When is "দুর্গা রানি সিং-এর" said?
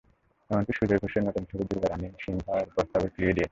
1.69-2.67